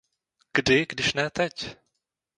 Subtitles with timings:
[0.53, 1.77] Kdy, když ne teď?